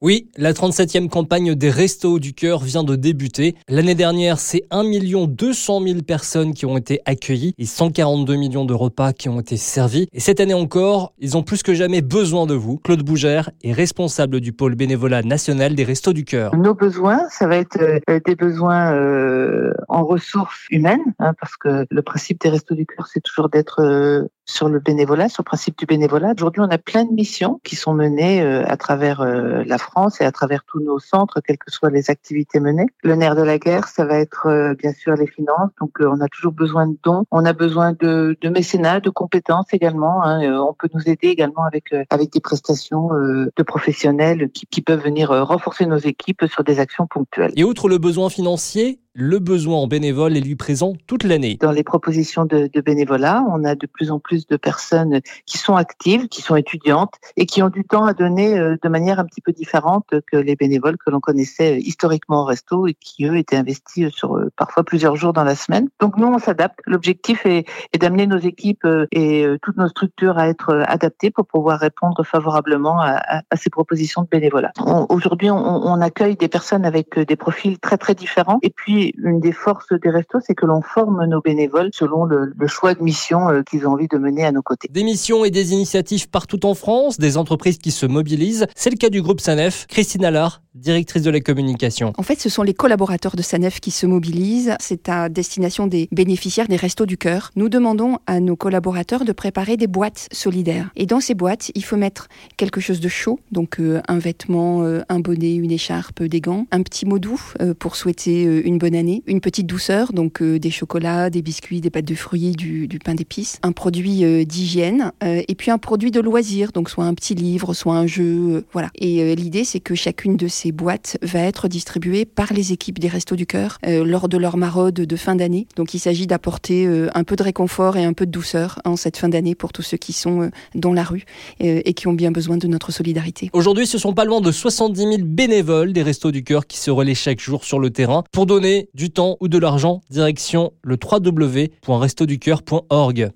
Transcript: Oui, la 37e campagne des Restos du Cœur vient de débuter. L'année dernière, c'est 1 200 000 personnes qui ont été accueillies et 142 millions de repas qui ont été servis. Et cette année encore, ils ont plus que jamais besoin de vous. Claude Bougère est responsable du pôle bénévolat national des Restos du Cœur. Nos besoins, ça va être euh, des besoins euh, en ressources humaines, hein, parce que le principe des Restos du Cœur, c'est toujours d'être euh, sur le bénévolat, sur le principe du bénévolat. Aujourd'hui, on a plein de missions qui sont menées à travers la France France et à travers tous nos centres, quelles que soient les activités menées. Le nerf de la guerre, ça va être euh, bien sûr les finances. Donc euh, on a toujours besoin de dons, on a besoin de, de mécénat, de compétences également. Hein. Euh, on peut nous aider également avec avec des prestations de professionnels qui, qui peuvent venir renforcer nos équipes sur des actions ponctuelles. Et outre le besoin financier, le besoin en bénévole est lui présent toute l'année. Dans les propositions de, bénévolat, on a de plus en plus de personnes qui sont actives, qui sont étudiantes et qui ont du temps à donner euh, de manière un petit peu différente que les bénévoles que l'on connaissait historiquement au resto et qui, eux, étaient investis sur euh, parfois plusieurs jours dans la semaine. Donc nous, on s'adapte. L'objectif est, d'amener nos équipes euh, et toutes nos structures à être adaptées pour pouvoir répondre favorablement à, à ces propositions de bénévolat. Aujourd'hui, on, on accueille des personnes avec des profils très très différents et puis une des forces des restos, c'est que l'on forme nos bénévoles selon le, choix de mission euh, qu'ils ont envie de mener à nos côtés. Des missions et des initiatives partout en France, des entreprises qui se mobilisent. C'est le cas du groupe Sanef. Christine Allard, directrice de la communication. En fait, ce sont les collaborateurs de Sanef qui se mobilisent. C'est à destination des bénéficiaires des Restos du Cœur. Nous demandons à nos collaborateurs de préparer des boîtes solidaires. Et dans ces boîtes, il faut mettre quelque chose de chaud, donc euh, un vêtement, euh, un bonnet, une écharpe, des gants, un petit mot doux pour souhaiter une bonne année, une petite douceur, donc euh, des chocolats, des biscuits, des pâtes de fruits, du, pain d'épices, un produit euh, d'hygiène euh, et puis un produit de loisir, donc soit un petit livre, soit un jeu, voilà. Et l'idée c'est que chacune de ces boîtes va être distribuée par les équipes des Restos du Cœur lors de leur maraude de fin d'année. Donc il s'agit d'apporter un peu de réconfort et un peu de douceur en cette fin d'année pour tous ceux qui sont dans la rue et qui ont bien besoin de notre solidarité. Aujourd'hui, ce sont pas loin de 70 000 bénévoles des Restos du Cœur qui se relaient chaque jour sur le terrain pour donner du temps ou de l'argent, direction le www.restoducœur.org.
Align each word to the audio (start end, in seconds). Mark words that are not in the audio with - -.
Oui, 0.00 0.30
la 0.36 0.52
37e 0.52 1.08
campagne 1.08 1.56
des 1.56 1.70
Restos 1.70 2.20
du 2.20 2.32
Cœur 2.32 2.60
vient 2.60 2.84
de 2.84 2.94
débuter. 2.94 3.56
L'année 3.68 3.96
dernière, 3.96 4.38
c'est 4.38 4.62
1 4.70 4.84
200 5.26 5.82
000 5.82 6.02
personnes 6.02 6.54
qui 6.54 6.66
ont 6.66 6.76
été 6.76 7.00
accueillies 7.04 7.52
et 7.58 7.66
142 7.66 8.36
millions 8.36 8.64
de 8.64 8.74
repas 8.74 9.12
qui 9.12 9.28
ont 9.28 9.40
été 9.40 9.56
servis. 9.56 10.06
Et 10.12 10.20
cette 10.20 10.38
année 10.38 10.54
encore, 10.54 11.14
ils 11.18 11.36
ont 11.36 11.42
plus 11.42 11.64
que 11.64 11.74
jamais 11.74 12.00
besoin 12.00 12.46
de 12.46 12.54
vous. 12.54 12.78
Claude 12.78 13.02
Bougère 13.02 13.50
est 13.64 13.72
responsable 13.72 14.38
du 14.38 14.52
pôle 14.52 14.76
bénévolat 14.76 15.22
national 15.22 15.74
des 15.74 15.82
Restos 15.82 16.12
du 16.12 16.24
Cœur. 16.24 16.54
Nos 16.54 16.74
besoins, 16.74 17.28
ça 17.30 17.48
va 17.48 17.56
être 17.56 17.82
euh, 17.82 18.20
des 18.24 18.36
besoins 18.36 18.92
euh, 18.92 19.72
en 19.88 20.04
ressources 20.04 20.64
humaines, 20.70 21.12
hein, 21.18 21.34
parce 21.40 21.56
que 21.56 21.86
le 21.90 22.02
principe 22.02 22.40
des 22.40 22.50
Restos 22.50 22.76
du 22.76 22.86
Cœur, 22.86 23.08
c'est 23.12 23.20
toujours 23.20 23.48
d'être 23.48 23.82
euh, 23.82 24.28
sur 24.44 24.68
le 24.68 24.78
bénévolat, 24.78 25.28
sur 25.28 25.42
le 25.42 25.46
principe 25.46 25.76
du 25.76 25.86
bénévolat. 25.86 26.34
Aujourd'hui, 26.36 26.62
on 26.62 26.70
a 26.70 26.78
plein 26.78 27.04
de 27.04 27.12
missions 27.12 27.60
qui 27.64 27.74
sont 27.74 27.94
menées 27.94 28.40
à 28.40 28.76
travers 28.78 29.22
la 29.22 29.76
France 29.76 29.87
France 29.88 30.20
et 30.20 30.24
à 30.24 30.32
travers 30.32 30.64
tous 30.64 30.80
nos 30.80 30.98
centres, 30.98 31.40
quelles 31.40 31.58
que 31.58 31.70
soient 31.70 31.90
les 31.90 32.10
activités 32.10 32.60
menées. 32.60 32.86
Le 33.02 33.14
nerf 33.14 33.34
de 33.34 33.42
la 33.42 33.58
guerre, 33.58 33.88
ça 33.88 34.04
va 34.04 34.18
être 34.18 34.46
euh, 34.46 34.74
bien 34.74 34.92
sûr 34.92 35.14
les 35.14 35.26
finances. 35.26 35.70
Donc 35.80 36.00
euh, 36.00 36.10
on 36.10 36.20
a 36.20 36.28
toujours 36.28 36.52
besoin 36.52 36.86
de 36.86 36.96
dons, 37.02 37.24
on 37.30 37.44
a 37.44 37.52
besoin 37.52 37.92
de, 37.92 38.36
de 38.40 38.48
mécénat, 38.48 39.00
de 39.00 39.10
compétences 39.10 39.72
également. 39.72 40.22
Hein. 40.22 40.42
Euh, 40.44 40.58
on 40.58 40.74
peut 40.74 40.88
nous 40.94 41.08
aider 41.08 41.28
également 41.28 41.64
avec 41.64 41.94
avec 42.10 42.32
des 42.32 42.40
prestations 42.40 43.08
de 43.10 43.62
professionnels 43.62 44.50
qui, 44.52 44.66
qui 44.66 44.82
peuvent 44.82 45.02
venir 45.02 45.30
renforcer 45.30 45.86
nos 45.86 45.96
équipes 45.96 46.44
sur 46.46 46.64
des 46.64 46.80
actions 46.80 47.06
ponctuelles. 47.06 47.52
Et 47.56 47.64
outre 47.64 47.88
le 47.88 47.98
besoin 47.98 48.28
financier, 48.28 49.00
le 49.20 49.40
besoin 49.40 49.78
en 49.78 49.88
bénévole 49.88 50.36
est 50.36 50.40
lui 50.40 50.54
présent 50.54 50.92
toute 51.08 51.24
l'année. 51.24 51.58
Dans 51.60 51.72
les 51.72 51.82
propositions 51.82 52.44
de, 52.44 52.70
bénévolat, 52.80 53.44
on 53.50 53.64
a 53.64 53.74
de 53.74 53.86
plus 53.88 54.12
en 54.12 54.20
plus 54.20 54.46
de 54.46 54.56
personnes 54.56 55.20
qui 55.44 55.58
sont 55.58 55.74
actives, 55.74 56.28
qui 56.28 56.40
sont 56.40 56.54
étudiantes 56.54 57.14
et 57.36 57.44
qui 57.44 57.60
ont 57.60 57.68
du 57.68 57.82
temps 57.82 58.04
à 58.04 58.14
donner 58.14 58.56
euh, 58.56 58.76
de 58.80 58.88
manière 58.88 59.18
un 59.18 59.24
petit 59.24 59.40
peu 59.40 59.50
différente 59.50 60.06
que 60.30 60.36
les 60.36 60.54
bénévoles 60.54 60.96
que 60.98 61.10
l'on 61.10 61.18
connaissait 61.18 61.80
historiquement 61.80 62.42
au 62.42 62.44
resto 62.44 62.86
et 62.86 62.94
qui, 62.94 63.24
eux, 63.24 63.36
étaient 63.36 63.56
investis 63.56 64.08
sur 64.10 64.36
euh, 64.36 64.52
parfois 64.56 64.84
plusieurs 64.84 65.16
jours 65.16 65.32
dans 65.32 65.42
la 65.42 65.56
semaine. 65.56 65.88
Donc 65.98 66.16
nous, 66.16 66.28
on 66.28 66.38
s'adapte. 66.38 66.78
L'objectif 66.86 67.44
est, 67.44 67.66
d'amener 67.98 68.28
nos 68.28 68.38
équipes 68.38 68.84
euh, 68.84 69.08
et 69.10 69.44
toutes 69.62 69.78
nos 69.78 69.88
structures 69.88 70.38
à 70.38 70.46
être 70.46 70.84
adaptées 70.86 71.32
pour 71.32 71.44
pouvoir 71.44 71.80
répondre 71.80 72.22
favorablement 72.24 73.00
à, 73.00 73.42
à 73.50 73.56
ces 73.56 73.68
propositions 73.68 74.22
de 74.22 74.28
bénévolat. 74.28 74.70
Aujourd'hui, 75.08 75.50
on, 75.50 75.56
on 75.56 76.00
accueille 76.00 76.36
des 76.36 76.46
personnes 76.46 76.84
avec 76.84 77.18
des 77.18 77.36
profils 77.36 77.80
très 77.80 77.98
très 77.98 78.14
différents 78.14 78.60
et 78.62 78.70
puis 78.70 79.07
une 79.16 79.40
des 79.40 79.52
forces 79.52 79.92
des 79.92 80.10
restos, 80.10 80.40
c'est 80.44 80.54
que 80.54 80.66
l'on 80.66 80.82
forme 80.82 81.24
nos 81.26 81.40
bénévoles 81.40 81.90
selon 81.92 82.24
le, 82.24 82.52
choix 82.66 82.94
de 82.94 83.02
mission 83.02 83.48
euh, 83.48 83.62
qu'ils 83.62 83.86
ont 83.86 83.92
envie 83.92 84.08
de 84.08 84.18
mener 84.18 84.44
à 84.44 84.52
nos 84.52 84.62
côtés. 84.62 84.88
Des 84.90 85.04
missions 85.04 85.44
et 85.44 85.50
des 85.50 85.72
initiatives 85.72 86.28
partout 86.28 86.66
en 86.66 86.74
France, 86.74 87.18
des 87.18 87.36
entreprises 87.36 87.78
qui 87.78 87.90
se 87.90 88.06
mobilisent. 88.06 88.66
C'est 88.74 88.90
le 88.90 88.96
cas 88.96 89.10
du 89.10 89.22
groupe 89.22 89.40
Sanef. 89.40 89.86
Christine 89.86 90.24
Allard, 90.24 90.62
directrice 90.80 91.22
de 91.22 91.30
la 91.30 91.40
communication. 91.40 92.12
En 92.16 92.22
fait, 92.22 92.40
ce 92.40 92.48
sont 92.48 92.62
les 92.62 92.74
collaborateurs 92.74 93.36
de 93.36 93.42
Sanef 93.42 93.80
qui 93.80 93.90
se 93.90 94.06
mobilisent. 94.06 94.74
C'est 94.80 95.08
à 95.08 95.28
destination 95.28 95.86
des 95.86 96.08
bénéficiaires 96.12 96.68
des 96.68 96.76
Restos 96.76 97.06
du 97.06 97.16
Cœur. 97.16 97.50
Nous 97.56 97.68
demandons 97.68 98.18
à 98.26 98.40
nos 98.40 98.56
collaborateurs 98.56 99.24
de 99.24 99.32
préparer 99.32 99.76
des 99.76 99.86
boîtes 99.86 100.28
solidaires. 100.32 100.90
Et 100.96 101.06
dans 101.06 101.20
ces 101.20 101.34
boîtes, 101.34 101.70
il 101.74 101.84
faut 101.84 101.96
mettre 101.96 102.28
quelque 102.56 102.80
chose 102.80 103.00
de 103.00 103.08
chaud, 103.08 103.40
donc 103.52 103.80
euh, 103.80 104.00
un 104.08 104.18
vêtement, 104.18 104.82
euh, 104.82 105.02
un 105.08 105.20
bonnet, 105.20 105.54
une 105.54 105.70
écharpe, 105.70 106.22
des 106.22 106.40
gants, 106.40 106.66
un 106.70 106.82
petit 106.82 107.06
mot 107.06 107.18
doux 107.18 107.40
pour 107.78 107.96
souhaiter 107.96 108.44
une 108.44 108.78
bonne 108.78 108.94
année, 108.94 109.22
une 109.26 109.40
petite 109.40 109.66
douceur, 109.66 110.12
donc 110.12 110.42
euh, 110.42 110.58
des 110.58 110.70
chocolats, 110.70 111.30
des 111.30 111.42
biscuits, 111.42 111.80
des 111.80 111.90
pâtes 111.90 112.04
de 112.04 112.14
fruits, 112.14 112.52
du, 112.52 112.88
pain 113.04 113.14
d'épices, 113.14 113.58
un 113.62 113.72
produit 113.72 114.24
euh, 114.24 114.44
d'hygiène 114.44 115.12
euh, 115.22 115.42
et 115.46 115.54
puis 115.54 115.70
un 115.70 115.78
produit 115.78 116.10
de 116.10 116.20
loisir, 116.20 116.72
donc 116.72 116.90
soit 116.90 117.04
un 117.04 117.14
petit 117.14 117.34
livre, 117.34 117.74
soit 117.74 117.94
un 117.94 118.06
jeu, 118.06 118.64
voilà. 118.72 118.90
Et 118.96 119.34
l'idée 119.36 119.64
c'est 119.64 119.80
que 119.80 119.94
chacune 119.94 120.36
de 120.36 120.48
ces 120.48 120.67
boîtes 120.72 121.18
va 121.22 121.40
être 121.40 121.68
distribuée 121.68 122.24
par 122.24 122.52
les 122.52 122.72
équipes 122.72 122.98
des 122.98 123.08
Restos 123.08 123.36
du 123.36 123.46
Cœur 123.46 123.78
lors 123.86 124.28
de 124.28 124.36
leur 124.36 124.56
maraude 124.56 124.94
de 124.94 125.16
fin 125.16 125.36
d'année. 125.36 125.66
Donc 125.76 125.94
il 125.94 125.98
s'agit 125.98 126.26
d'apporter 126.26 126.86
un 127.14 127.24
peu 127.24 127.36
de 127.36 127.42
réconfort 127.42 127.96
et 127.96 128.04
un 128.04 128.12
peu 128.12 128.26
de 128.26 128.30
douceur 128.30 128.80
en 128.84 128.96
cette 128.96 129.16
fin 129.16 129.28
d'année 129.28 129.54
pour 129.54 129.72
tous 129.72 129.82
ceux 129.82 129.96
qui 129.96 130.12
sont 130.12 130.50
dans 130.74 130.92
la 130.92 131.04
rue 131.04 131.24
et 131.60 131.94
qui 131.94 132.08
ont 132.08 132.12
bien 132.12 132.30
besoin 132.30 132.56
de 132.56 132.66
notre 132.66 132.92
solidarité. 132.92 133.50
Aujourd'hui, 133.52 133.86
ce 133.86 133.98
sont 133.98 134.12
pas 134.12 134.24
loin 134.24 134.40
de 134.40 134.52
70 134.52 135.00
000 135.00 135.16
bénévoles 135.22 135.92
des 135.92 136.02
Restos 136.02 136.30
du 136.30 136.44
Cœur 136.44 136.66
qui 136.66 136.78
se 136.78 136.90
relaient 136.90 137.14
chaque 137.14 137.40
jour 137.40 137.64
sur 137.64 137.78
le 137.78 137.90
terrain 137.90 138.24
pour 138.32 138.46
donner 138.46 138.88
du 138.94 139.10
temps 139.10 139.36
ou 139.40 139.48
de 139.48 139.58
l'argent, 139.58 140.00
direction 140.10 140.72
le 140.82 140.96
www.restoducœur.org. 141.02 143.30